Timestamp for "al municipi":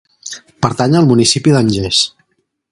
1.01-1.55